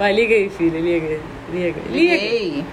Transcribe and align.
Vai, 0.00 0.14
liga 0.14 0.34
aí, 0.34 0.48
filha, 0.48 0.80
liga. 0.80 1.20
Liga. 1.52 1.80
Liga. 1.90 2.14
Liguei. 2.16 2.64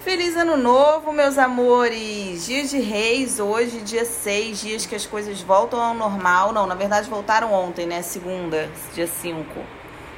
Feliz 0.00 0.36
ano 0.36 0.56
novo, 0.56 1.12
meus 1.12 1.38
amores! 1.38 2.44
Dia 2.46 2.62
de 2.64 2.78
Reis, 2.78 3.40
hoje, 3.40 3.80
dia 3.80 4.04
6, 4.04 4.60
dias 4.60 4.86
que 4.86 4.94
as 4.94 5.06
coisas 5.06 5.40
voltam 5.40 5.80
ao 5.80 5.94
normal. 5.94 6.52
Não, 6.52 6.66
na 6.66 6.74
verdade 6.74 7.08
voltaram 7.08 7.52
ontem, 7.52 7.86
né? 7.86 8.02
Segunda, 8.02 8.68
dia 8.94 9.06
5. 9.06 9.42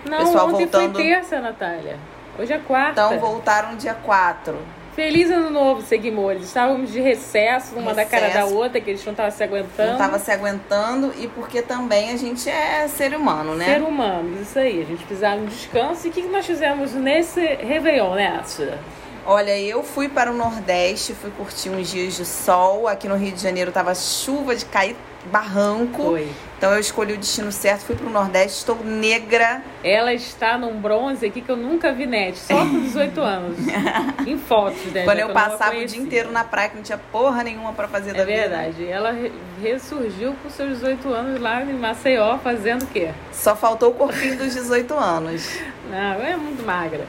Não, 0.04 0.18
Pessoal 0.18 0.46
ontem 0.48 0.66
voltando- 0.66 0.94
foi 0.94 1.04
terça, 1.04 1.40
Natália. 1.40 1.98
Hoje 2.38 2.52
é 2.52 2.58
quarta. 2.58 2.90
Então 3.06 3.18
voltaram 3.20 3.76
dia 3.76 3.94
4. 3.94 4.58
Feliz 4.96 5.30
ano 5.30 5.50
novo, 5.50 5.82
seguimores. 5.82 6.44
Estávamos 6.44 6.90
de 6.90 7.02
recesso, 7.02 7.76
uma 7.76 7.92
da 7.92 8.06
cara 8.06 8.28
da 8.30 8.40
Recesso. 8.40 8.56
outra, 8.56 8.80
que 8.80 8.88
eles 8.88 9.04
não 9.04 9.12
estavam 9.12 9.30
se 9.30 9.44
aguentando. 9.44 9.90
Não 9.90 9.98
tava 9.98 10.18
se 10.18 10.30
aguentando 10.30 11.12
e 11.18 11.28
porque 11.28 11.60
também 11.60 12.12
a 12.12 12.16
gente 12.16 12.48
é 12.48 12.88
ser 12.88 13.14
humano, 13.14 13.54
né? 13.54 13.74
Ser 13.74 13.82
humano, 13.82 14.40
isso 14.40 14.58
aí. 14.58 14.80
A 14.80 14.84
gente 14.86 15.04
precisava 15.04 15.36
de 15.36 15.42
um 15.42 15.46
descanso. 15.48 16.06
E 16.06 16.08
o 16.08 16.12
que 16.14 16.22
nós 16.22 16.46
fizemos 16.46 16.94
nesse 16.94 17.40
Réveillon, 17.40 18.14
né, 18.14 18.38
Átila? 18.38 18.78
Olha, 19.26 19.58
eu 19.60 19.82
fui 19.82 20.08
para 20.08 20.32
o 20.32 20.34
Nordeste, 20.34 21.12
fui 21.12 21.30
curtir 21.30 21.68
uns 21.68 21.90
dias 21.90 22.16
de 22.16 22.24
sol. 22.24 22.88
Aqui 22.88 23.06
no 23.06 23.16
Rio 23.16 23.32
de 23.32 23.42
Janeiro 23.42 23.70
tava 23.70 23.94
chuva 23.94 24.56
de 24.56 24.64
cair 24.64 24.96
barranco. 25.30 26.02
Foi. 26.02 26.28
Então 26.58 26.72
eu 26.72 26.80
escolhi 26.80 27.12
o 27.12 27.18
destino 27.18 27.52
certo, 27.52 27.80
fui 27.82 27.94
para 27.96 28.06
o 28.06 28.10
Nordeste, 28.10 28.58
estou 28.58 28.76
negra. 28.82 29.60
Ela 29.84 30.14
está 30.14 30.56
num 30.56 30.80
bronze 30.80 31.26
aqui 31.26 31.42
que 31.42 31.50
eu 31.50 31.56
nunca 31.56 31.92
vi 31.92 32.06
net, 32.06 32.38
só 32.38 32.56
com 32.56 32.80
18 32.80 33.20
anos. 33.20 33.58
em 34.26 34.38
fotos, 34.38 34.82
né? 34.86 35.04
Quando 35.04 35.18
eu 35.18 35.28
a 35.28 35.32
passava 35.32 35.76
o 35.76 35.84
dia 35.84 36.00
inteiro 36.00 36.32
na 36.32 36.44
praia, 36.44 36.70
que 36.70 36.76
não 36.76 36.82
tinha 36.82 36.96
porra 37.12 37.44
nenhuma 37.44 37.74
para 37.74 37.86
fazer 37.88 38.14
da 38.14 38.22
É 38.22 38.24
vida. 38.24 38.36
verdade. 38.48 38.88
Ela 38.88 39.10
re- 39.12 39.32
ressurgiu 39.62 40.34
com 40.42 40.48
seus 40.48 40.78
18 40.78 41.12
anos 41.12 41.40
lá 41.40 41.62
em 41.62 41.74
Maceió, 41.74 42.38
fazendo 42.38 42.84
o 42.84 42.86
quê? 42.86 43.10
Só 43.32 43.54
faltou 43.54 43.90
o 43.90 43.94
corpinho 43.94 44.38
dos 44.38 44.54
18 44.54 44.94
anos. 44.94 45.58
Não, 45.90 46.14
é 46.24 46.36
muito 46.36 46.64
magra. 46.64 47.04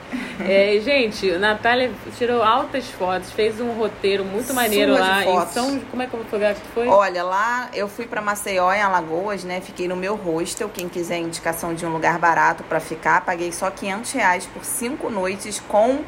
É, 0.46 0.78
gente, 0.84 1.32
Natália 1.38 1.90
tirou 2.18 2.44
altas 2.44 2.88
fotos, 2.90 3.32
fez 3.32 3.60
um 3.62 3.72
roteiro 3.72 4.24
muito 4.26 4.54
maneiro 4.54 4.94
de 4.94 5.00
lá 5.00 5.26
em. 5.26 5.46
São. 5.48 5.80
Como 5.90 6.02
é 6.04 6.06
que 6.06 6.12
foi 6.12 6.20
o 6.20 6.34
lugar 6.34 6.54
que 6.54 6.68
foi? 6.74 6.88
Olha, 6.88 7.24
lá 7.24 7.70
eu 7.74 7.88
fui 7.88 8.06
para 8.08 8.22
Maceió, 8.22 8.72
em 8.72 8.82
Alagoas, 8.82 9.44
né? 9.44 9.62
Fiquei 9.62 9.88
no 9.88 9.96
meu 9.96 10.16
hostel. 10.16 10.70
Quem 10.74 10.90
quiser 10.90 11.20
indicação 11.20 11.74
de 11.74 11.86
um 11.86 11.92
lugar 11.92 12.18
barato 12.18 12.64
para 12.64 12.80
ficar, 12.80 13.22
paguei 13.22 13.52
só 13.52 13.70
500 13.70 14.12
reais 14.12 14.46
por 14.48 14.64
cinco 14.64 15.10
noites 15.10 15.60
com 15.68 16.00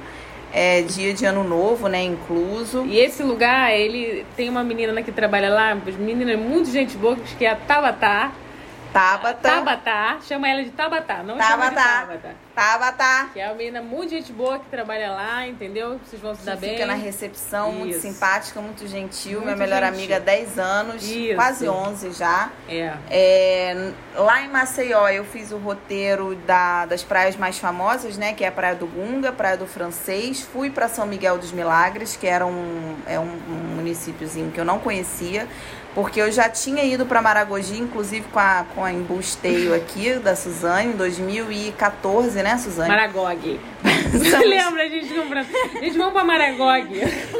é, 0.53 0.81
dia 0.81 1.13
de 1.13 1.25
ano 1.25 1.43
novo, 1.43 1.87
né? 1.87 2.01
Incluso. 2.03 2.85
E 2.85 2.97
esse 2.97 3.23
lugar, 3.23 3.73
ele 3.73 4.25
tem 4.35 4.49
uma 4.49 4.63
menina 4.63 5.01
que 5.01 5.11
trabalha 5.11 5.49
lá, 5.49 5.75
menina 5.75 6.35
muito 6.37 6.69
gente 6.69 6.97
boa, 6.97 7.15
que 7.37 7.45
é 7.45 7.51
a 7.51 7.55
Tabatá. 7.55 8.31
Tabata. 8.93 9.35
Tabatá, 9.49 10.17
chama 10.27 10.49
ela 10.49 10.63
de 10.63 10.71
Tabatá, 10.71 11.21
não 11.23 11.39
chama 11.39 11.69
de 11.69 11.75
Tabata. 11.75 12.07
Tabata. 12.07 12.35
Tabata. 12.55 13.29
Que 13.33 13.39
é 13.39 13.45
uma 13.45 13.55
menina 13.55 13.81
muito 13.81 14.09
gente 14.09 14.33
boa 14.33 14.57
que 14.59 14.65
trabalha 14.65 15.11
lá, 15.11 15.47
entendeu? 15.47 15.99
Vocês 16.03 16.21
vão 16.21 16.33
se 16.35 16.43
dar 16.43 16.55
Que 16.55 16.61
bem. 16.61 16.71
fica 16.71 16.85
na 16.87 16.95
recepção, 16.95 17.71
muito 17.71 17.91
Isso. 17.95 18.01
simpática, 18.01 18.59
muito 18.59 18.85
gentil. 18.87 19.33
Muito 19.41 19.45
minha 19.45 19.55
melhor 19.57 19.81
gentil. 19.83 19.95
amiga 19.95 20.15
há 20.17 20.19
10 20.19 20.57
anos, 20.59 21.03
Isso. 21.03 21.35
quase 21.35 21.69
11 21.69 22.11
já. 22.11 22.49
É. 22.67 22.93
É, 23.09 23.91
lá 24.15 24.41
em 24.41 24.49
Maceió 24.49 25.07
eu 25.09 25.23
fiz 25.23 25.51
o 25.51 25.57
roteiro 25.57 26.35
da- 26.47 26.85
das 26.87 27.03
praias 27.03 27.35
mais 27.35 27.57
famosas, 27.59 28.17
né? 28.17 28.33
Que 28.33 28.43
é 28.43 28.47
a 28.47 28.51
Praia 28.51 28.75
do 28.75 28.87
Gunga, 28.87 29.31
Praia 29.31 29.55
do 29.55 29.67
Francês. 29.67 30.41
Fui 30.41 30.69
para 30.69 30.87
São 30.89 31.05
Miguel 31.05 31.37
dos 31.37 31.51
Milagres, 31.51 32.15
que 32.17 32.25
era 32.27 32.45
um, 32.45 32.95
é 33.05 33.19
um, 33.19 33.23
um 33.49 33.75
municípiozinho 33.75 34.51
que 34.51 34.59
eu 34.59 34.65
não 34.65 34.79
conhecia. 34.79 35.47
Porque 35.99 36.21
eu 36.21 36.31
já 36.31 36.47
tinha 36.47 36.83
ido 36.83 37.05
para 37.05 37.21
Maragogi, 37.21 37.77
inclusive 37.77 38.25
com 38.31 38.39
a, 38.39 38.65
com 38.73 38.85
a 38.85 38.91
embusteio 38.93 39.75
aqui 39.75 40.13
da 40.13 40.33
Suzane, 40.35 40.93
em 40.93 40.95
2014, 40.95 42.41
né, 42.41 42.57
Suzane? 42.57 42.87
Maragog. 42.89 43.59
Você 44.11 44.37
lembra 44.37 44.83
a 44.83 44.87
gente 44.87 45.13
comprando? 45.13 45.47
A 45.75 45.79
gente 45.79 45.97
vamos 45.97 46.13
pra 46.13 46.23
Maragog. 46.23 46.89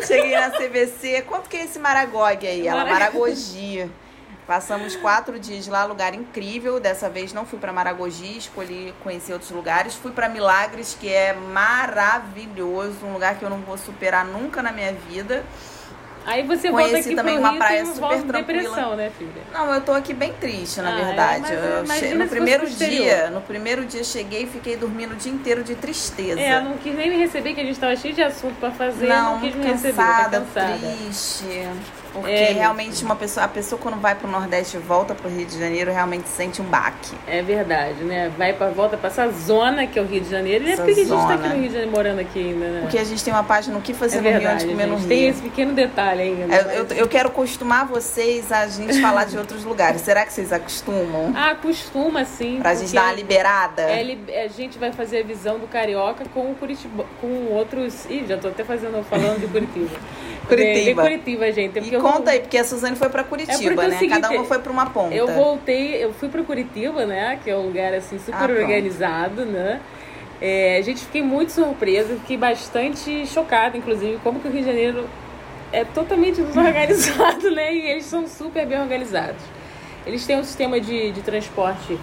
Cheguei 0.06 0.36
na 0.38 0.50
CVC. 0.52 1.22
Quanto 1.28 1.50
que 1.50 1.56
é 1.58 1.64
esse 1.64 1.80
Maragog 1.80 2.46
aí? 2.46 2.68
Ela, 2.68 2.80
Mara- 2.84 2.92
Maragogi. 2.94 3.90
Passamos 4.46 4.96
quatro 4.96 5.40
dias 5.40 5.68
lá, 5.68 5.86
lugar 5.86 6.14
incrível. 6.14 6.80
Dessa 6.80 7.10
vez 7.10 7.32
não 7.32 7.46
fui 7.46 7.60
para 7.60 7.72
Maragogi, 7.72 8.38
escolhi 8.40 8.94
conhecer 9.04 9.32
outros 9.34 9.52
lugares. 9.52 9.96
Fui 9.96 10.12
para 10.12 10.28
Milagres, 10.28 10.98
que 11.00 11.08
é 11.08 11.34
maravilhoso, 11.34 13.06
um 13.06 13.14
lugar 13.14 13.36
que 13.36 13.46
eu 13.46 13.50
não 13.50 13.60
vou 13.60 13.78
superar 13.78 14.26
nunca 14.26 14.62
na 14.62 14.72
minha 14.72 14.92
vida. 14.94 15.46
Aí 16.30 16.44
você 16.44 16.70
Conheci 16.70 16.92
volta 16.94 17.08
aqui 17.08 17.16
também 17.16 17.34
pro 17.34 17.42
uma 17.42 17.50
Rio, 17.50 17.60
praia 17.60 17.86
super 17.88 18.22
tranquila. 18.22 18.34
depressão, 18.62 18.96
né, 18.96 19.12
filha? 19.18 19.42
Não, 19.52 19.74
eu 19.74 19.82
tô 19.82 19.92
aqui 19.94 20.14
bem 20.14 20.32
triste, 20.34 20.80
na 20.80 20.96
Ah, 20.96 21.00
é, 21.00 21.06
verdade. 21.06 21.42
mas 21.88 22.04
Eu 22.04 22.20
no 22.20 22.28
primeiro 22.28 22.70
dia, 22.70 23.32
no 23.32 23.42
primeiro 23.42 23.84
dia 23.84 24.04
cheguei 24.04 24.44
e 24.44 24.46
fiquei 24.46 24.78
dormindo 24.78 25.14
o 25.14 25.16
dia 25.16 25.32
inteiro 25.32 25.64
de 25.64 25.74
tristeza. 25.74 26.40
É, 26.40 26.62
não 26.62 26.78
quis 26.78 26.94
nem 26.96 27.10
me 27.10 27.18
receber, 27.18 27.56
que 27.56 27.62
a 27.62 27.64
gente 27.64 27.80
tava 27.80 27.96
cheio 27.96 28.14
de 28.14 28.22
assunto 28.22 28.54
pra 28.60 28.70
fazer. 28.70 29.08
Não, 29.08 29.34
não 29.34 29.40
quis 29.42 29.56
me 29.56 29.66
receber, 29.66 29.96
tá 29.96 30.30
cansada. 30.30 30.46
triste. 30.78 31.68
Porque 32.14 32.30
É, 32.30 32.52
realmente 32.54 33.04
uma 33.04 33.16
pessoa, 33.16 33.46
a 33.46 33.48
pessoa 33.48 33.80
quando 33.80 34.00
vai 34.00 34.16
pro 34.16 34.28
Nordeste 34.28 34.78
e 34.78 34.80
volta 34.80 35.14
pro 35.14 35.30
Rio 35.30 35.46
de 35.46 35.60
Janeiro 35.60 35.92
realmente 35.92 36.28
sente 36.28 36.62
um 36.62 36.66
baque. 36.66 37.16
É 37.28 37.42
verdade, 37.42 38.04
né? 38.04 38.32
Vai 38.38 38.54
pra 38.54 38.70
volta 38.70 38.98
pra 38.98 39.10
essa 39.10 39.30
zona 39.30 39.86
que 39.86 39.98
é 40.00 40.02
o 40.02 40.06
Rio 40.06 40.22
de 40.22 40.30
Janeiro. 40.30 40.66
E 40.68 40.72
é 40.72 40.76
porque 40.76 40.92
a 40.92 40.96
gente 40.96 41.10
tá 41.10 41.16
zona. 41.22 41.34
aqui 41.36 41.48
no 41.48 41.54
Rio 41.56 41.68
de 41.68 41.74
Janeiro 41.74 41.92
morando 41.92 42.20
aqui 42.20 42.40
ainda, 42.40 42.68
né? 42.68 42.80
Porque 42.82 42.98
a 42.98 43.04
gente 43.04 43.24
tem 43.24 43.34
uma 43.34 43.44
página 43.44 43.76
no 43.76 43.82
que 43.82 43.94
fazer 43.94 44.18
é 44.18 44.22
no 44.22 44.24
Rio 44.30 44.34
verdade, 44.40 44.54
antes 44.56 44.66
de 44.68 44.72
comer 44.74 44.86
no 44.88 44.98
gente. 44.98 45.08
Rio. 45.08 45.10
Tem 45.10 45.28
esse 45.30 45.42
pequeno 45.42 45.74
detalhe 45.74 46.22
ainda. 46.24 46.42
Eu, 46.56 46.66
mas- 46.66 46.92
eu, 46.92 46.98
eu 46.98 47.08
quero 47.08 47.30
acostumar 47.30 47.86
vocês 47.86 48.52
a 48.52 48.68
gente 48.68 49.00
falar 49.02 49.26
de 49.26 49.38
outros 49.38 49.64
lugares. 49.64 50.02
Será 50.02 50.26
que 50.26 50.34
vocês 50.34 50.52
acostumam? 50.52 51.32
Ah, 51.36 51.56
costuma 51.62 52.26
sim. 52.26 52.60
Pra 52.60 52.74
gente 52.76 52.94
dar 52.94 53.04
uma 53.04 53.14
liberada? 53.14 53.84
é 53.84 54.02
li- 54.04 54.26
a 54.36 54.48
gente 54.48 54.78
vai 54.80 54.92
fazer 54.92 55.20
a 55.20 55.24
visão 55.24 55.60
do 55.60 55.68
carioca 55.68 56.26
com 56.34 56.52
o 56.52 56.56
Curitiba, 56.56 57.06
com 57.22 57.28
outros. 57.54 58.06
Ih, 58.10 58.26
já 58.28 58.38
tô 58.38 58.48
até 58.48 58.64
fazendo, 58.64 59.04
falando 59.04 59.40
de 59.42 59.48
Curitiba. 59.48 59.90
Curitiba. 60.50 61.04
De, 61.04 61.10
Curitiba, 61.10 61.52
gente. 61.52 61.78
E 61.78 61.82
porque 61.82 61.96
eu 61.96 62.02
conta 62.02 62.20
vou- 62.20 62.30
aí, 62.30 62.40
porque 62.40 62.58
a 62.58 62.64
Suzane 62.64 62.96
foi 62.96 63.10
pra 63.10 63.24
Curitiba, 63.24 63.54
É 63.54 63.58
porque 63.74 63.86
é 63.86 63.88
né? 63.90 63.98
seguinte, 63.98 64.22
Cada 64.22 64.34
uma 64.34 64.44
foi 64.46 64.60
pra 64.60 64.72
uma 64.72 64.86
ponta. 64.90 65.16
Eu 65.16 65.28
voltei, 65.28 66.04
eu 66.04 66.14
fui 66.14 66.30
para 66.30 66.44
Curitiba, 66.44 67.06
né? 67.06 67.40
Que 67.44 67.50
é 67.50 67.56
um 67.56 67.68
lugar 67.68 67.94
assim 67.94 68.18
super 68.20 68.50
Ah, 68.50 68.62
organizado, 68.62 69.46
né? 69.46 69.80
É, 70.42 70.78
a 70.78 70.82
gente 70.82 71.02
fiquei 71.06 71.22
muito 71.22 71.52
surpresa, 71.52 72.16
fiquei 72.16 72.38
bastante 72.38 73.28
chocada, 73.28 73.78
inclusive, 73.78 74.18
como 74.24 74.40
que 74.40 74.48
o 74.48 74.52
Rio 74.52 74.62
de 74.62 74.68
Janeiro 74.68 75.06
é 75.72 75.84
totalmente 75.84 76.40
desorganizado, 76.42 77.52
né? 77.52 77.74
E 77.76 77.90
eles 77.92 78.06
são 78.06 78.28
super 78.28 78.66
bem 78.66 78.80
organizados. 78.80 79.42
Eles 80.06 80.26
têm 80.26 80.38
um 80.40 80.44
sistema 80.44 80.80
de, 80.80 81.12
de 81.12 81.22
transporte 81.22 82.00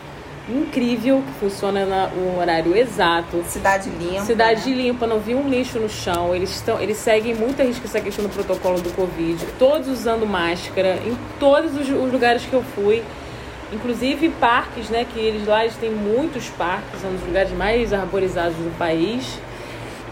incrível 0.49 1.23
que 1.27 1.33
funciona 1.41 1.85
na- 1.85 2.07
no 2.09 2.39
horário 2.39 2.77
exato. 2.77 3.43
Cidade 3.49 3.91
limpa. 3.91 4.23
Cidade 4.25 4.71
né? 4.71 4.77
limpa, 4.77 5.07
não 5.07 5.19
vi 5.19 5.35
um 5.35 5.49
lixo 5.49 5.79
no 5.79 5.89
chão. 5.89 6.35
Eles, 6.35 6.51
estão, 6.51 6.81
eles 6.81 6.97
seguem 6.99 7.35
muito 7.35 7.61
a 7.61 7.65
risca 7.65 7.87
essa 7.87 8.01
questão 8.01 8.25
do 8.25 8.31
protocolo 8.31 8.81
do 8.81 8.91
Covid. 8.95 9.45
Todos 9.59 9.89
usando 9.89 10.27
máscara 10.27 10.99
em 11.05 11.17
todos 11.41 11.75
os, 11.77 11.89
os 11.89 12.13
lugares 12.13 12.45
que 12.45 12.53
eu 12.55 12.63
fui. 12.63 13.03
Inclusive 13.73 14.29
parques, 14.41 14.89
né? 14.89 15.05
Que 15.13 15.19
eles 15.19 15.47
lá 15.47 15.65
eles 15.65 15.77
têm 15.77 15.91
muitos 15.91 16.49
parques, 16.51 17.01
são 17.01 17.11
um 17.11 17.15
dos 17.15 17.27
lugares 17.27 17.51
mais 17.53 17.93
arborizados 17.93 18.57
do 18.57 18.77
país. 18.79 19.39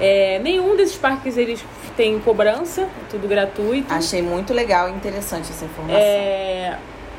É, 0.01 0.41
nenhum 0.43 0.75
desses 0.75 0.97
parques 0.97 1.37
eles 1.37 1.65
tem 1.97 2.19
cobrança, 2.19 2.83
é 2.83 2.89
tudo 3.09 3.29
gratuito. 3.29 3.95
Achei 3.95 4.21
muito 4.21 4.53
legal 4.53 4.89
e 4.89 4.93
interessante 4.93 5.51
essa 5.51 5.65
informação. 5.65 5.97
É, 6.01 6.77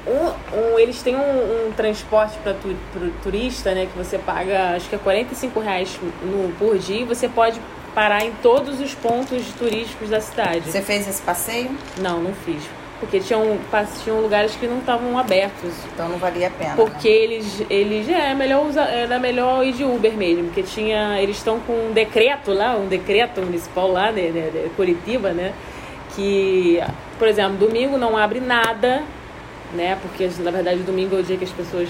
um- 0.07 0.73
um- 0.73 0.79
eles 0.79 1.01
têm 1.01 1.15
um, 1.15 1.67
um 1.67 1.71
transporte 1.71 2.37
para 2.43 2.53
tu, 2.53 2.75
pro 2.93 3.09
turista, 3.23 3.73
né? 3.73 3.87
Que 3.91 3.97
você 3.97 4.17
paga, 4.17 4.75
acho 4.75 4.87
que 4.89 4.95
é 4.95 4.99
45 4.99 5.59
reais 5.59 5.97
no, 6.23 6.51
por 6.57 6.77
dia. 6.77 7.01
E 7.01 7.03
você 7.03 7.27
pode 7.27 7.59
parar 7.93 8.25
em 8.25 8.31
todos 8.43 8.79
os 8.81 8.93
pontos 8.93 9.45
turísticos 9.57 10.09
da 10.09 10.19
cidade. 10.19 10.69
Você 10.69 10.81
fez 10.81 11.07
esse 11.07 11.21
passeio? 11.21 11.71
Não, 11.99 12.19
não 12.21 12.33
fiz. 12.33 12.61
Porque 12.99 13.19
tinham, 13.19 13.57
tinham 14.03 14.21
lugares 14.21 14.55
que 14.55 14.65
não 14.67 14.79
estavam 14.79 15.17
abertos. 15.17 15.71
Então 15.93 16.07
não 16.09 16.17
valia 16.17 16.47
a 16.47 16.51
pena. 16.51 16.75
Porque 16.75 17.07
eles, 17.07 17.61
eles 17.69 18.07
é 18.09 18.33
melhor 18.33 18.65
usar, 18.65 18.85
era 18.87 19.19
melhor 19.19 19.65
ir 19.65 19.73
de 19.73 19.83
Uber 19.83 20.13
mesmo, 20.13 20.45
porque 20.45 20.63
tinha, 20.63 21.21
eles 21.21 21.37
estão 21.37 21.59
com 21.59 21.73
um 21.73 21.91
decreto 21.93 22.53
lá, 22.53 22.75
um 22.75 22.87
decreto 22.87 23.41
municipal 23.41 23.91
lá, 23.91 24.11
né, 24.11 24.29
né, 24.33 24.49
de 24.63 24.69
Curitiba, 24.75 25.31
né, 25.31 25.53
que, 26.15 26.81
por 27.19 27.27
exemplo, 27.27 27.57
domingo 27.57 27.97
não 27.97 28.17
abre 28.17 28.39
nada, 28.39 29.03
né, 29.73 29.97
porque 30.01 30.29
na 30.39 30.51
verdade 30.51 30.81
domingo 30.81 31.15
é 31.15 31.19
o 31.19 31.23
dia 31.23 31.37
que 31.37 31.43
as 31.43 31.51
pessoas 31.51 31.89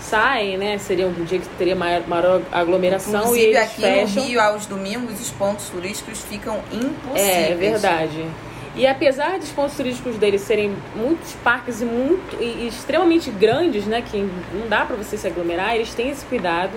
saem, 0.00 0.58
né, 0.58 0.78
seria 0.78 1.06
um 1.06 1.24
dia 1.24 1.38
que 1.38 1.48
teria 1.56 1.76
maior, 1.76 2.02
maior 2.06 2.42
aglomeração 2.50 3.20
e 3.20 3.22
Inclusive 3.22 3.46
eles 3.46 3.58
aqui 3.58 3.80
fecham. 3.82 4.22
no 4.22 4.28
Rio, 4.28 4.40
aos 4.40 4.66
domingos, 4.66 5.20
os 5.20 5.30
pontos 5.30 5.68
turísticos 5.68 6.20
ficam 6.22 6.60
impossíveis. 6.72 7.50
É, 7.50 7.54
verdade. 7.54 8.26
E 8.74 8.86
apesar 8.86 9.38
dos 9.38 9.50
pontos 9.50 9.76
turísticos 9.76 10.16
deles 10.16 10.40
serem 10.40 10.74
muitos 10.96 11.32
parques 11.44 11.82
e, 11.82 11.84
muito, 11.84 12.36
e, 12.40 12.64
e 12.64 12.68
extremamente 12.68 13.30
grandes, 13.30 13.84
né? 13.84 14.02
Que 14.02 14.18
não 14.54 14.66
dá 14.66 14.84
pra 14.84 14.96
você 14.96 15.16
se 15.16 15.26
aglomerar, 15.26 15.74
eles 15.74 15.92
têm 15.94 16.08
esse 16.08 16.24
cuidado. 16.24 16.72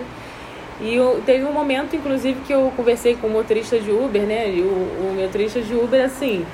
E 0.82 0.94
eu, 0.94 1.24
teve 1.26 1.46
um 1.46 1.54
momento, 1.54 1.96
inclusive, 1.96 2.42
que 2.46 2.54
eu 2.54 2.72
conversei 2.76 3.16
com 3.16 3.28
o 3.28 3.30
motorista 3.30 3.80
de 3.80 3.92
Uber, 3.92 4.24
né? 4.24 4.50
E 4.50 4.62
o, 4.62 4.66
o 4.66 5.18
motorista 5.18 5.62
de 5.62 5.74
Uber, 5.74 6.04
assim, 6.04 6.46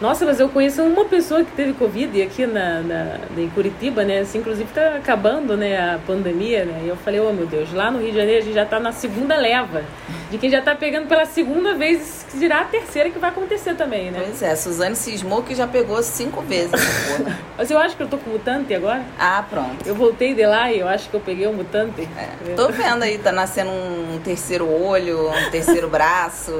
nossa, 0.00 0.26
mas 0.26 0.38
eu 0.38 0.48
conheço 0.48 0.82
uma 0.82 1.04
pessoa 1.06 1.42
que 1.42 1.52
teve 1.52 1.72
Covid 1.72 2.20
aqui 2.22 2.46
na, 2.46 2.80
na, 2.82 3.18
em 3.36 3.48
Curitiba, 3.48 4.04
né? 4.04 4.18
Assim, 4.20 4.38
inclusive 4.38 4.68
tá 4.72 4.96
acabando, 4.96 5.56
né, 5.56 5.94
a 5.94 5.98
pandemia, 6.06 6.66
né? 6.66 6.82
E 6.84 6.88
eu 6.88 6.96
falei, 6.96 7.18
oh 7.18 7.32
meu 7.32 7.46
Deus, 7.46 7.72
lá 7.72 7.90
no 7.90 7.98
Rio 7.98 8.10
de 8.10 8.16
Janeiro 8.18 8.42
a 8.42 8.44
gente 8.44 8.54
já 8.54 8.66
tá 8.66 8.78
na 8.78 8.92
segunda 8.92 9.36
leva. 9.36 9.84
De 10.30 10.38
quem 10.38 10.50
já 10.50 10.60
tá 10.60 10.74
pegando 10.74 11.06
pela 11.06 11.24
segunda 11.24 11.74
vez, 11.74 12.26
que 12.30 12.38
dirá 12.38 12.60
a 12.60 12.64
terceira 12.64 13.08
que 13.10 13.18
vai 13.18 13.30
acontecer 13.30 13.74
também, 13.74 14.10
né? 14.10 14.20
Pois 14.22 14.42
é, 14.42 14.54
Suzane 14.54 14.96
cismou 14.96 15.42
que 15.42 15.54
já 15.54 15.66
pegou 15.66 16.02
cinco 16.02 16.42
vezes 16.42 16.72
porra. 16.72 17.38
Mas 17.56 17.70
eu 17.70 17.78
acho 17.78 17.96
que 17.96 18.02
eu 18.02 18.08
tô 18.08 18.18
com 18.18 18.30
mutante 18.30 18.74
agora. 18.74 19.02
Ah, 19.18 19.42
pronto. 19.48 19.86
Eu 19.86 19.94
voltei 19.94 20.34
de 20.34 20.44
lá 20.44 20.70
e 20.70 20.80
eu 20.80 20.88
acho 20.88 21.08
que 21.08 21.14
eu 21.14 21.20
peguei 21.20 21.46
o 21.46 21.50
um 21.50 21.54
mutante. 21.54 22.06
É. 22.16 22.54
Tô 22.54 22.68
vendo 22.68 23.02
aí, 23.02 23.18
tá 23.18 23.32
nascendo 23.32 23.70
um 23.70 24.20
terceiro 24.22 24.68
olho, 24.68 25.30
um 25.30 25.50
terceiro 25.50 25.88
braço. 25.88 26.52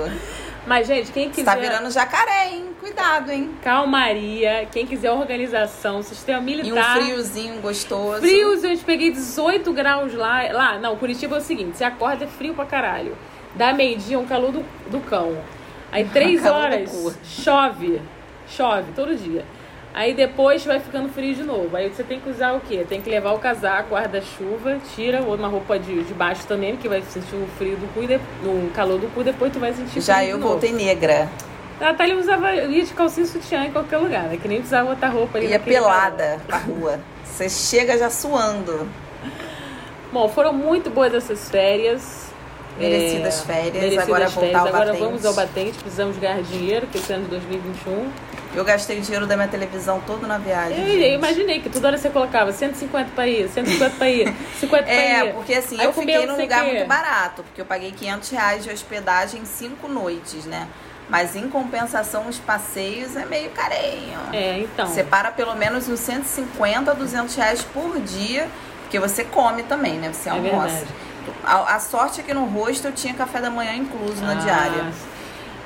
Mas, 0.67 0.87
gente, 0.87 1.13
quem 1.13 1.31
quiser. 1.31 1.45
Tá 1.45 1.57
virando 1.57 1.91
jacaré, 1.91 2.49
hein? 2.49 2.66
Cuidado, 2.87 3.33
hein? 3.33 3.51
Calmaria. 3.63 4.69
Quem 4.71 4.87
quiser 4.87 5.11
organização, 5.11 6.05
sistema 6.05 6.41
militar. 6.41 6.97
E 6.97 7.01
um 7.01 7.05
friozinho 7.05 7.61
gostoso. 7.61 8.21
Friozinho, 8.21 8.75
eu 8.75 8.79
peguei 8.79 9.11
18 9.11 9.73
graus 9.73 10.15
lá. 10.15 10.43
Lá, 10.53 10.79
não, 10.79 10.95
Curitiba 10.95 11.35
é 11.35 11.39
o 11.41 11.43
seguinte: 11.43 11.77
você 11.77 11.83
acorda 11.83 12.25
é 12.25 12.29
frio 12.29 12.55
pra 12.55 12.65
caralho. 12.65 13.17
Dá 13.57 13.73
meio-dia, 13.73 14.17
um 14.17 14.25
calor 14.25 14.53
do, 14.53 14.65
do 14.89 15.01
cão. 15.01 15.37
Aí, 15.91 16.05
três 16.13 16.47
horas, 16.47 17.19
chove. 17.25 18.01
Chove 18.49 18.93
todo 18.95 19.17
dia. 19.17 19.45
Aí 19.93 20.15
depois 20.15 20.65
vai 20.65 20.79
ficando 20.79 21.09
frio 21.09 21.35
de 21.35 21.43
novo. 21.43 21.77
Aí 21.77 21.89
você 21.89 22.05
tem 22.05 22.21
que 22.21 22.31
usar 22.31 22.53
o 22.53 22.61
quê? 22.61 22.87
Tem 22.89 23.01
que 23.01 23.11
levar 23.11 23.33
o 23.33 23.39
casaco, 23.41 23.95
guarda-chuva, 23.95 24.79
tira 24.95 25.23
uma 25.23 25.49
roupa 25.49 25.77
de, 25.77 26.05
de 26.05 26.15
baixo 26.15 26.47
também, 26.47 26.75
porque 26.75 26.89
vai 26.89 27.03
sentir 27.03 27.35
o 27.35 27.49
frio 27.59 27.77
do 27.77 27.93
cu 27.93 28.05
e 28.05 28.07
de, 28.07 28.21
no 28.45 28.71
calor 28.71 29.01
do 29.01 29.13
cu, 29.13 29.25
depois 29.25 29.53
tu 29.53 29.59
vai 29.59 29.73
sentir 29.73 30.01
Já 30.01 30.19
frio 30.19 30.29
eu 30.29 30.39
voltei 30.39 30.71
negra. 30.71 31.29
A 31.81 31.85
Natália 31.93 32.17
usava, 32.17 32.55
ia 32.55 32.85
de 32.85 32.93
calcinha 32.95 33.27
e 33.27 33.29
sutiã 33.29 33.65
em 33.65 33.73
qualquer 33.73 33.99
lugar, 33.99 34.25
né? 34.25 34.39
Que 34.41 34.49
nem 34.49 34.59
precisava 34.59 34.95
botar 34.95 35.09
roupa 35.09 35.39
ali. 35.39 35.49
Ia 35.49 35.61
pelada 35.61 36.41
pra 36.47 36.59
rua. 36.59 37.01
Você 37.25 37.49
chega 37.49 37.99
já 37.99 38.09
suando. 38.09 38.89
Bom, 40.11 40.29
foram 40.29 40.53
muito 40.53 40.89
boas 40.89 41.13
essas 41.13 41.51
férias. 41.51 42.27
Merecidas 42.79 43.41
é, 43.41 43.45
férias, 43.47 43.75
merecidas 43.75 44.05
agora 44.05 44.29
voltar 44.29 44.59
ao 44.59 44.67
Agora 44.67 44.85
batente. 44.87 45.05
vamos 45.05 45.25
ao 45.25 45.35
batente, 45.35 45.79
precisamos 45.79 46.17
ganhar 46.19 46.43
dinheiro, 46.43 46.87
que 46.87 46.99
esse 46.99 47.11
ano 47.11 47.25
de 47.25 47.31
2021 47.31 48.11
eu 48.55 48.65
gastei 48.65 48.99
o 48.99 49.01
dinheiro 49.03 49.27
da 49.27 49.37
minha 49.37 49.49
televisão 49.49 50.01
todo 50.07 50.27
na 50.27 50.39
viagem. 50.39 50.79
Eu, 50.79 51.01
eu 51.01 51.15
imaginei 51.15 51.61
que 51.61 51.69
toda 51.69 51.89
hora 51.89 51.99
você 51.99 52.09
colocava 52.09 52.53
150 52.53 53.11
para 53.15 53.29
ir, 53.29 53.49
150 53.49 53.97
para 53.97 54.09
ir, 54.09 54.35
50 54.61 54.83
para 54.83 54.93
é, 54.93 54.97
ir. 54.97 55.29
É, 55.29 55.33
porque 55.33 55.55
assim, 55.55 55.79
Aí 55.79 55.87
eu 55.87 55.93
fiquei 55.93 56.27
num 56.27 56.39
lugar 56.39 56.65
muito 56.65 56.87
barato, 56.87 57.43
porque 57.43 57.61
eu 57.61 57.67
paguei 57.67 57.93
500 57.93 58.31
reais 58.31 58.65
de 58.65 58.71
hospedagem 58.71 59.43
em 59.43 59.45
cinco 59.45 59.89
noites, 59.89 60.47
né? 60.47 60.67
Mas 61.09 61.37
em 61.37 61.49
compensação, 61.49 62.27
os 62.29 62.39
passeios 62.39 63.17
é 63.17 63.25
meio 63.25 63.51
carinho. 63.51 64.19
É, 64.33 64.59
então. 64.59 64.87
Você 64.87 65.05
para 65.05 65.31
pelo 65.31 65.55
menos 65.55 65.89
uns 65.89 66.01
150 66.01 66.91
a 66.91 66.95
200 66.95 67.35
reais 67.37 67.63
por 67.63 68.01
dia, 68.01 68.49
porque 68.83 68.99
você 68.99 69.23
come 69.23 69.63
também, 69.63 69.95
né? 69.95 70.13
Você 70.13 70.29
é 70.29 70.33
almoça. 70.33 70.85
A, 71.45 71.75
a, 71.75 71.81
sorte 71.81 72.21
é 72.21 72.25
que 72.25 72.35
no 72.35 72.45
rosto 72.47 72.89
eu 72.89 72.93
tinha 72.93 73.15
café 73.15 73.41
da 73.41 73.51
manhã 73.51 73.75
incluso 73.75 74.23
ah, 74.23 74.27
na 74.27 74.35
diária. 74.35 74.93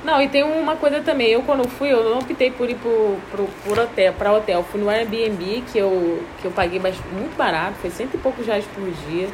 Não, 0.03 0.21
e 0.21 0.27
tem 0.27 0.43
uma 0.43 0.75
coisa 0.75 1.01
também. 1.01 1.29
Eu, 1.29 1.43
quando 1.43 1.67
fui, 1.67 1.91
eu 1.91 2.03
não 2.03 2.19
optei 2.19 2.49
por 2.51 2.69
ir 2.69 2.75
pro, 2.75 3.17
pro, 3.29 3.47
por 3.63 3.77
hotel, 3.77 4.13
pra 4.13 4.33
hotel. 4.33 4.63
Fui 4.71 4.81
no 4.81 4.89
Airbnb, 4.89 5.63
que 5.71 5.77
eu, 5.77 6.23
que 6.39 6.45
eu 6.45 6.51
paguei 6.51 6.79
muito 6.79 7.35
barato. 7.37 7.75
Foi 7.81 7.89
cento 7.91 8.15
e 8.15 8.17
poucos 8.17 8.45
reais 8.45 8.65
por 8.73 8.83
dia. 9.09 9.29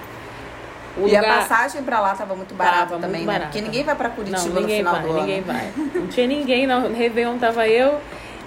O 0.98 1.08
e 1.08 1.16
lugar... 1.16 1.24
a 1.24 1.38
passagem 1.38 1.84
pra 1.84 2.00
lá 2.00 2.16
tava 2.16 2.36
muito 2.36 2.54
barata 2.56 2.78
tava 2.78 3.02
também, 3.02 3.22
muito 3.22 3.28
né? 3.28 3.34
Barata. 3.34 3.46
Porque 3.52 3.62
ninguém 3.62 3.84
vai 3.84 3.96
pra 3.96 4.10
Curitiba 4.10 4.38
não, 4.38 4.62
no 4.62 4.68
final 4.68 4.94
vai, 4.94 5.04
do 5.04 5.14
ninguém 5.14 5.40
ano. 5.40 5.46
Ninguém 5.48 5.92
vai. 5.94 6.02
Não 6.02 6.08
tinha 6.08 6.28
ninguém. 6.28 6.68
No 6.68 6.94
Réveillon 6.94 7.38
tava 7.38 7.68
eu 7.68 8.00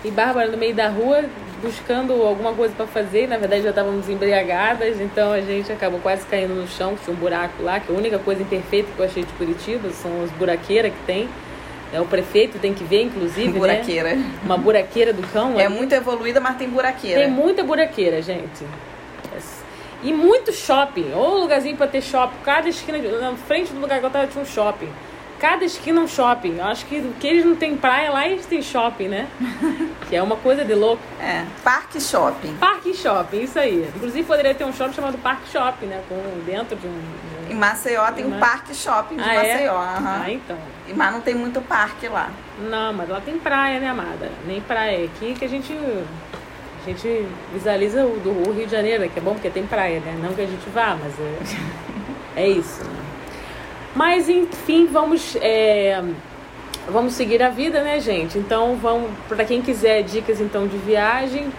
e 0.05 0.11
Bárbara 0.11 0.51
no 0.51 0.57
meio 0.57 0.75
da 0.75 0.89
rua 0.89 1.25
buscando 1.63 2.13
alguma 2.27 2.53
coisa 2.53 2.75
para 2.75 2.87
fazer. 2.87 3.29
Na 3.29 3.37
verdade, 3.37 3.63
já 3.63 3.71
estávamos 3.71 4.09
embriagadas, 4.09 5.01
então 5.01 5.33
a 5.33 5.41
gente 5.41 5.71
acabou 5.71 6.01
quase 6.01 6.27
caindo 6.27 6.55
no 6.55 6.67
chão, 6.67 6.97
que 6.97 7.05
tinha 7.05 7.15
um 7.15 7.19
buraco 7.19 7.63
lá, 7.63 7.79
que 7.79 7.93
a 7.93 7.95
única 7.95 8.19
coisa 8.19 8.43
imperfeita 8.43 8.89
que 8.95 8.99
eu 8.99 9.05
achei 9.05 9.23
de 9.23 9.33
Curitiba 9.35 9.91
são 9.91 10.23
as 10.25 10.31
buraqueiras 10.33 10.93
que 10.93 11.07
tem. 11.07 11.29
É, 11.93 12.01
o 12.01 12.05
prefeito 12.05 12.59
tem 12.59 12.73
que 12.73 12.85
ver, 12.85 13.03
inclusive. 13.03 13.49
Né? 13.49 13.59
Buraqueira. 13.59 14.15
Né? 14.15 14.33
Uma 14.45 14.57
buraqueira 14.57 15.13
do 15.13 15.23
cão. 15.29 15.59
É 15.59 15.67
ali. 15.67 15.75
muito 15.75 15.93
evoluída, 15.93 16.41
mas 16.41 16.57
tem 16.57 16.69
buraqueira. 16.69 17.21
Tem 17.21 17.31
muita 17.31 17.65
buraqueira, 17.65 18.23
gente. 18.23 18.65
E 20.03 20.13
muito 20.13 20.53
shopping. 20.53 21.13
Ou 21.15 21.37
um 21.37 21.41
lugarzinho 21.41 21.77
pra 21.77 21.87
ter 21.87 22.03
shopping. 22.03 22.37
Cada 22.45 22.69
esquina, 22.69 22.99
na 22.99 23.37
frente 23.37 23.73
do 23.73 23.81
lugar 23.81 24.01
que 24.01 24.07
eu 24.07 24.11
tava, 24.11 24.27
tinha 24.27 24.43
um 24.43 24.47
shopping. 24.47 24.89
Cada 25.41 25.65
esquina 25.65 26.03
um 26.03 26.07
shopping. 26.07 26.59
Eu 26.59 26.67
acho 26.67 26.85
que 26.85 27.01
que 27.19 27.27
eles 27.27 27.47
não 27.47 27.57
têm 27.57 27.75
praia, 27.75 28.11
lá 28.11 28.29
eles 28.29 28.45
têm 28.45 28.61
shopping, 28.61 29.09
né? 29.09 29.27
que 30.07 30.15
é 30.15 30.23
uma 30.23 30.37
coisa 30.37 30.65
de 30.65 30.75
louco. 30.75 31.03
É, 31.19 31.47
parque 31.65 31.99
shopping. 31.99 32.55
Parque 32.57 32.93
shopping, 32.93 33.41
isso 33.41 33.59
aí. 33.59 33.89
Inclusive 33.97 34.23
poderia 34.25 34.55
ter 34.55 34.65
um 34.65 34.73
shopping 34.73 34.93
chamado 34.93 35.17
Parque 35.19 35.51
Shopping, 35.51 35.87
né? 35.87 36.03
Com, 36.09 36.45
dentro 36.45 36.77
de 36.77 36.87
um. 36.87 37.01
Em 37.49 37.55
Maceió 37.55 38.13
tem 38.13 38.27
um 38.27 38.39
parque 38.39 38.75
shopping 38.75 39.17
de 39.17 39.23
ah, 39.23 39.35
Maceió. 39.35 39.83
É? 39.83 39.99
Uhum. 39.99 40.07
Ah, 40.07 40.25
então. 40.29 40.59
Mas 40.95 41.13
não 41.13 41.21
tem 41.23 41.35
muito 41.35 41.61
parque 41.63 42.07
lá. 42.07 42.31
Não, 42.59 42.93
mas 42.93 43.09
lá 43.09 43.21
tem 43.21 43.39
praia, 43.39 43.81
né, 43.81 43.89
amada? 43.89 44.31
Nem 44.47 44.61
praia. 44.61 45.07
Aqui 45.07 45.35
que 45.35 45.45
a 45.47 45.49
gente. 45.49 45.73
A 46.83 46.89
gente 46.89 47.27
visualiza 47.53 48.07
o 48.07 48.19
do 48.21 48.53
Rio 48.53 48.65
de 48.65 48.73
Janeiro, 48.73 49.07
que 49.11 49.19
é 49.19 49.23
bom 49.23 49.35
porque 49.35 49.51
tem 49.51 49.67
praia, 49.67 50.01
né? 50.01 50.19
Não 50.23 50.33
que 50.33 50.41
a 50.41 50.47
gente 50.47 50.67
vá, 50.71 50.97
mas 50.99 51.13
é, 51.21 52.43
é 52.43 52.49
isso. 52.49 52.81
Mas 53.95 54.29
enfim, 54.31 54.87
vamos. 54.87 55.37
É, 55.43 56.03
vamos 56.89 57.13
seguir 57.13 57.43
a 57.43 57.51
vida, 57.51 57.83
né, 57.83 58.01
gente? 58.01 58.39
Então 58.39 58.77
vamos. 58.77 59.11
para 59.29 59.45
quem 59.45 59.61
quiser 59.61 60.03
dicas 60.03 60.41
então 60.41 60.67
de 60.67 60.79
viagem, 60.79 61.53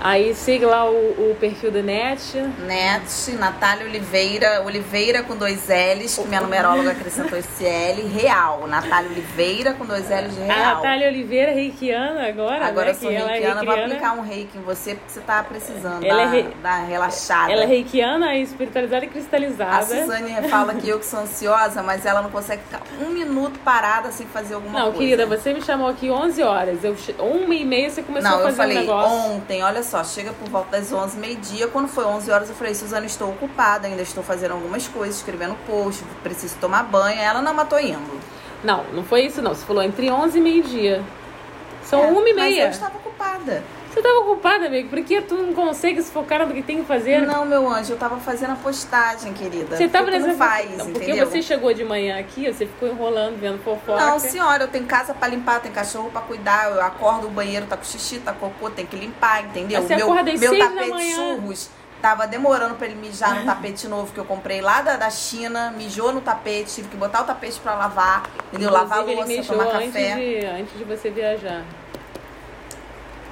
Aí 0.00 0.34
siga 0.34 0.66
lá 0.66 0.88
o, 0.88 1.30
o, 1.30 1.36
perfil 1.40 1.70
da 1.70 1.82
NET. 1.82 2.36
NET, 2.66 3.32
Natália 3.38 3.86
Oliveira, 3.86 4.62
Oliveira 4.62 5.22
com 5.22 5.36
dois 5.36 5.68
L's, 5.68 6.18
que 6.18 6.28
minha 6.28 6.40
numeróloga 6.40 6.92
acrescentou 6.92 7.38
esse 7.38 7.64
L, 7.64 8.02
real. 8.08 8.66
Natália 8.66 9.10
Oliveira 9.10 9.72
com 9.72 9.84
dois 9.84 10.08
L's 10.08 10.34
de 10.34 10.42
real. 10.42 10.58
A 10.58 10.74
Natália 10.76 11.08
Oliveira, 11.08 11.52
reikiana 11.52 12.28
agora, 12.28 12.66
Agora 12.66 12.86
né? 12.86 12.90
eu 12.90 12.94
sou 12.94 13.10
reikiana, 13.10 13.30
é 13.30 13.34
reikiana, 13.34 13.64
vou 13.64 13.74
aplicar 13.74 14.12
um 14.12 14.20
reiki 14.20 14.58
em 14.58 14.62
você 14.62 14.94
porque 14.94 15.12
você 15.12 15.20
tá 15.20 15.42
precisando 15.42 16.04
ela 16.04 16.24
dar, 16.24 16.28
é 16.28 16.30
rei... 16.30 16.48
dar 16.62 16.84
relaxada. 16.84 17.52
Ela 17.52 17.62
é 17.62 17.66
reikiana, 17.66 18.36
espiritualizada 18.36 19.04
e 19.04 19.08
cristalizada. 19.08 19.78
A 19.78 19.82
Suzane 19.82 20.48
fala 20.48 20.74
que 20.74 20.88
eu 20.88 20.98
que 20.98 21.06
sou 21.06 21.20
ansiosa, 21.20 21.82
mas 21.82 22.04
ela 22.04 22.22
não 22.22 22.30
consegue 22.30 22.62
ficar 22.62 22.82
um 23.00 23.10
minuto 23.10 23.58
parada 23.60 24.12
sem 24.12 24.26
fazer 24.26 24.54
alguma 24.54 24.78
não, 24.78 24.92
coisa. 24.92 24.98
Não, 24.98 24.98
querida, 24.98 25.26
você 25.26 25.54
me 25.54 25.62
chamou 25.62 25.88
aqui 25.88 26.10
11 26.10 26.42
horas. 26.42 26.84
Eu, 26.84 26.96
uma 27.18 27.54
e 27.54 27.64
meia 27.64 27.90
você 27.90 28.02
começou 28.02 28.30
não, 28.30 28.38
a 28.38 28.42
fazer 28.42 28.62
um 28.62 28.66
negócio. 28.66 29.08
Não, 29.08 29.16
eu 29.16 29.22
falei 29.22 29.36
ontem, 29.36 29.62
olha 29.62 29.82
só, 29.86 30.04
chega 30.04 30.32
por 30.32 30.48
volta 30.48 30.72
das 30.72 30.92
11, 30.92 31.16
meio-dia. 31.18 31.68
Quando 31.68 31.88
foi 31.88 32.04
11 32.04 32.30
horas, 32.30 32.48
eu 32.48 32.54
falei, 32.54 32.74
Suzana, 32.74 33.06
estou 33.06 33.30
ocupada, 33.30 33.86
ainda 33.86 34.02
estou 34.02 34.22
fazendo 34.22 34.52
algumas 34.52 34.86
coisas, 34.88 35.16
escrevendo 35.16 35.56
post, 35.66 36.04
preciso 36.22 36.56
tomar 36.60 36.82
banho. 36.82 37.18
Ela 37.18 37.40
não, 37.40 37.54
mas 37.54 37.68
tô 37.68 37.78
indo. 37.78 38.20
Não, 38.62 38.84
não 38.92 39.04
foi 39.04 39.22
isso 39.26 39.40
não. 39.40 39.54
Você 39.54 39.64
falou 39.64 39.82
entre 39.82 40.10
11 40.10 40.36
e 40.36 40.40
meio-dia. 40.40 41.04
São 41.84 42.02
é, 42.02 42.06
uma 42.06 42.28
e 42.28 42.34
meia. 42.34 42.66
Mas 42.66 42.80
eu 42.80 42.86
estava 42.86 42.98
ocupada. 42.98 43.62
Você 43.96 44.00
estava 44.00 44.18
ocupada, 44.18 44.66
amigo? 44.66 44.90
Por 44.90 45.02
que 45.02 45.22
tu 45.22 45.34
não 45.36 45.54
consegue 45.54 46.02
se 46.02 46.12
focar 46.12 46.46
no 46.46 46.52
que 46.52 46.60
tem 46.60 46.80
que 46.80 46.84
fazer? 46.84 47.22
Não, 47.22 47.46
meu 47.46 47.66
anjo, 47.66 47.92
eu 47.92 47.94
estava 47.94 48.18
fazendo 48.18 48.52
a 48.52 48.56
postagem, 48.56 49.32
querida. 49.32 49.74
Você 49.74 49.84
estava 49.84 50.10
nessa 50.10 50.26
não 50.26 50.36
faz, 50.36 50.76
não, 50.76 50.92
Porque 50.92 51.14
você 51.14 51.40
chegou 51.40 51.72
de 51.72 51.82
manhã 51.82 52.20
aqui, 52.20 52.52
você 52.52 52.66
ficou 52.66 52.90
enrolando, 52.90 53.40
vendo 53.40 53.58
fofoca. 53.64 53.98
Não, 53.98 54.18
senhora, 54.18 54.64
eu 54.64 54.68
tenho 54.68 54.84
casa 54.84 55.14
para 55.14 55.28
limpar, 55.28 55.60
tenho 55.62 55.74
cachorro 55.74 56.10
para 56.10 56.20
cuidar, 56.20 56.72
eu 56.72 56.82
acordo 56.82 57.28
o 57.28 57.30
banheiro, 57.30 57.64
tá 57.64 57.74
com 57.74 57.84
xixi, 57.84 58.18
tá 58.18 58.34
com 58.34 58.50
cocô, 58.50 58.68
tem 58.68 58.84
que 58.84 58.96
limpar, 58.96 59.46
entendeu? 59.46 59.80
Você 59.80 59.96
meu 59.96 60.12
acorda 60.12 60.30
às 60.30 60.40
meu 60.40 60.50
seis 60.50 60.62
tapete 60.62 60.90
da 60.90 60.94
manhã. 60.94 61.14
churros 61.14 61.70
tava 62.02 62.26
demorando 62.26 62.74
para 62.74 62.88
ele 62.88 62.96
mijar 62.96 63.34
no 63.34 63.46
tapete 63.46 63.88
novo 63.88 64.12
que 64.12 64.20
eu 64.20 64.26
comprei 64.26 64.60
lá 64.60 64.82
da, 64.82 64.96
da 64.96 65.08
China, 65.08 65.72
mijou 65.74 66.12
no 66.12 66.20
tapete, 66.20 66.74
tive 66.74 66.88
que 66.88 66.96
botar 66.96 67.22
o 67.22 67.24
tapete 67.24 67.58
para 67.60 67.74
lavar, 67.74 68.24
entendeu? 68.48 68.68
Inclusive, 68.68 68.70
lavar 68.70 68.98
a 68.98 69.02
louça, 69.02 69.42
tomar 69.52 69.76
antes 69.76 69.92
café. 69.92 70.14
De, 70.14 70.46
antes 70.46 70.78
de 70.78 70.84
você 70.84 71.10
viajar. 71.10 71.64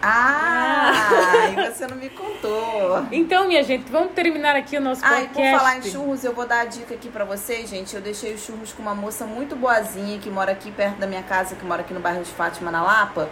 Ah, 0.06 1.48
e 1.48 1.72
você 1.72 1.86
não 1.86 1.96
me 1.96 2.10
contou. 2.10 3.06
Então, 3.10 3.48
minha 3.48 3.62
gente, 3.62 3.90
vamos 3.90 4.12
terminar 4.12 4.54
aqui 4.54 4.76
o 4.76 4.80
nosso 4.80 5.00
podcast. 5.00 5.30
Ah, 5.38 5.40
e 5.40 5.50
por 5.52 5.58
falar 5.58 5.78
em 5.78 5.82
churros, 5.82 6.24
eu 6.24 6.34
vou 6.34 6.46
dar 6.46 6.60
a 6.60 6.64
dica 6.66 6.94
aqui 6.94 7.08
pra 7.08 7.24
vocês, 7.24 7.70
gente. 7.70 7.96
Eu 7.96 8.02
deixei 8.02 8.34
os 8.34 8.42
churros 8.42 8.70
com 8.74 8.82
uma 8.82 8.94
moça 8.94 9.24
muito 9.24 9.56
boazinha 9.56 10.18
que 10.18 10.28
mora 10.28 10.52
aqui 10.52 10.70
perto 10.70 10.98
da 10.98 11.06
minha 11.06 11.22
casa, 11.22 11.54
que 11.54 11.64
mora 11.64 11.80
aqui 11.80 11.94
no 11.94 12.00
bairro 12.00 12.22
de 12.22 12.30
Fátima, 12.30 12.70
na 12.70 12.82
Lapa. 12.82 13.30